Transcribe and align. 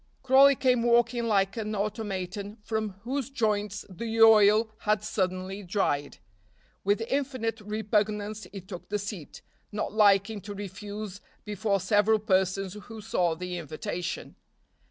Crawley 0.23 0.55
came 0.55 0.81
walking 0.81 1.25
like 1.27 1.55
an 1.57 1.75
automaton 1.75 2.57
from 2.63 2.93
whose 3.03 3.29
joints 3.29 3.85
the 3.87 4.19
oil 4.19 4.71
had 4.79 5.03
suddenly 5.03 5.61
dried. 5.61 6.17
With 6.83 7.01
infinite 7.01 7.61
repugnance 7.61 8.45
he 8.51 8.61
took 8.61 8.89
the 8.89 8.97
seat, 8.97 9.43
not 9.71 9.93
liking 9.93 10.41
to 10.41 10.55
refuse 10.55 11.21
before 11.45 11.79
several 11.79 12.17
persons 12.17 12.73
who 12.73 12.99
saw 12.99 13.35
the 13.35 13.59
invitation. 13.59 14.37